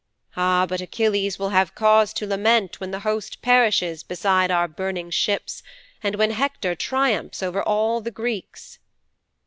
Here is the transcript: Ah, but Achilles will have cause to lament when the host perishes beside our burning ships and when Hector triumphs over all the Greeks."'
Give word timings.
Ah, 0.35 0.65
but 0.67 0.81
Achilles 0.81 1.37
will 1.37 1.49
have 1.51 1.75
cause 1.75 2.11
to 2.13 2.25
lament 2.25 2.79
when 2.79 2.89
the 2.89 3.01
host 3.01 3.39
perishes 3.43 4.01
beside 4.01 4.49
our 4.49 4.67
burning 4.67 5.11
ships 5.11 5.61
and 6.01 6.15
when 6.15 6.31
Hector 6.31 6.73
triumphs 6.73 7.43
over 7.43 7.61
all 7.61 8.01
the 8.01 8.09
Greeks."' 8.09 8.79